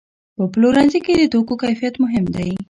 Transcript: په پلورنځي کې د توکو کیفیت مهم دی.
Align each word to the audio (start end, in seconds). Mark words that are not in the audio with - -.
په 0.35 0.43
پلورنځي 0.53 0.99
کې 1.05 1.13
د 1.17 1.23
توکو 1.33 1.53
کیفیت 1.63 1.95
مهم 2.03 2.25
دی. 2.35 2.51